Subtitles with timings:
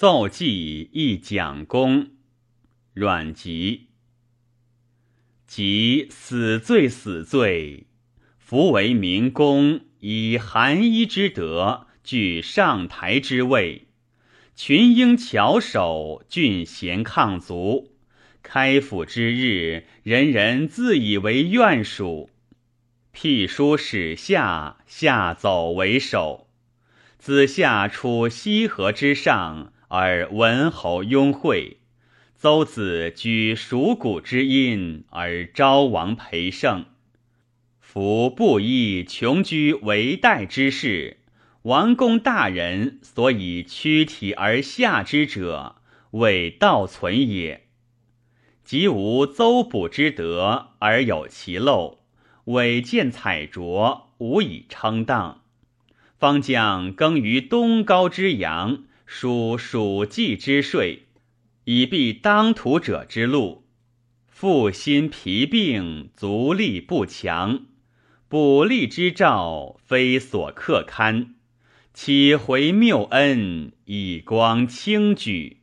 [0.00, 2.10] 奏记亦讲功。
[2.94, 3.88] 阮籍，
[5.44, 7.88] 即死罪死罪，
[8.38, 13.88] 夫为明公，以寒衣之德，据上台之位，
[14.54, 17.96] 群英翘首，俊贤抗族。
[18.40, 22.30] 开府之日，人人自以为愿属。
[23.10, 26.46] 辟书使下，下走为首。
[27.18, 31.78] 子夏处西河之上，而文侯拥会。
[32.34, 36.84] 邹子居蜀谷之阴，而昭王陪盛。
[37.80, 41.16] 夫布衣穷居为代之事，
[41.62, 45.76] 王公大人所以屈体而下之者，
[46.12, 47.66] 谓道存也。
[48.62, 51.98] 即无邹卜之德，而有其漏，
[52.44, 55.42] 伪见采拙，无以称当。
[56.18, 61.06] 方将耕于东高之阳，属属稷之税。
[61.64, 63.64] 以避当涂者之路，
[64.26, 67.66] 腹心疲病，足力不强，
[68.28, 71.34] 补力之兆，非所克堪。
[71.94, 75.57] 岂回谬恩，以光轻举。